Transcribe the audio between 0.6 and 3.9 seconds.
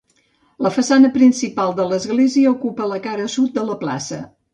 La façana principal de l'església ocupa la cara sud de la